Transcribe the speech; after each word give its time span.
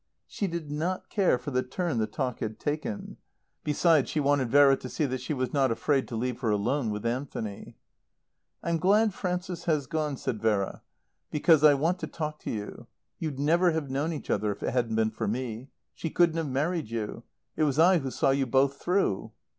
She 0.25 0.47
did 0.47 0.71
not 0.71 1.11
care 1.11 1.37
for 1.37 1.51
the 1.51 1.61
turn 1.61 1.99
the 1.99 2.07
talk 2.07 2.39
had 2.39 2.59
taken. 2.59 3.17
Besides, 3.63 4.09
she 4.09 4.19
wanted 4.19 4.49
Vera 4.49 4.75
to 4.77 4.89
see 4.89 5.05
that 5.05 5.21
she 5.21 5.31
was 5.31 5.53
not 5.53 5.69
afraid 5.71 6.07
to 6.07 6.15
leave 6.15 6.39
her 6.39 6.49
alone 6.49 6.89
with 6.89 7.05
Anthony. 7.05 7.77
"I'm 8.63 8.79
glad 8.79 9.13
Frances 9.13 9.65
has 9.65 9.85
gone," 9.85 10.17
said 10.17 10.41
Vera, 10.41 10.81
"because 11.29 11.63
I 11.63 11.75
want 11.75 11.99
to 11.99 12.07
talk 12.07 12.39
to 12.39 12.49
you. 12.49 12.87
You'd 13.19 13.37
never 13.39 13.73
have 13.73 13.91
known 13.91 14.11
each 14.11 14.31
other 14.31 14.51
if 14.51 14.63
it 14.63 14.71
hadn't 14.73 14.95
been 14.95 15.11
for 15.11 15.27
me. 15.27 15.69
She 15.93 16.09
couldn't 16.09 16.37
have 16.37 16.49
married 16.49 16.89
you. 16.89 17.21
It 17.55 17.65
was 17.65 17.77
I 17.77 17.99
who 17.99 18.09
saw 18.09 18.31
you 18.31 18.47
both 18.47 18.77
through." 18.77 19.33